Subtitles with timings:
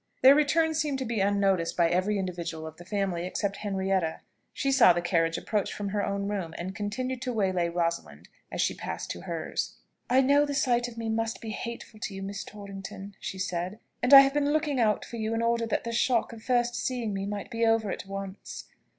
[0.23, 4.21] Their return seemed to be unnoticed by every individual of the family except Henrietta.
[4.51, 8.61] She saw the carriage approach from her own room, and continued to waylay Rosalind as
[8.61, 9.75] she passed to hers.
[10.09, 13.77] "I know the sight of me must be hateful to you Miss Torrington," she said,
[14.01, 16.73] "and I have been looking out for you in order that the shock of first
[16.73, 18.65] seeing me might be over at once.